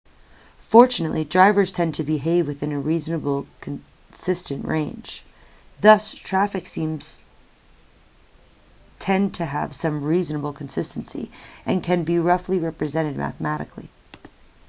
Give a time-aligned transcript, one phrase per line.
[0.67, 5.23] fortunately drivers tend to behave within a reasonably consistent range
[5.79, 7.21] thus traffic streams
[8.97, 11.29] tend to have some reasonable consistency
[11.67, 13.89] and can be roughly represented mathematically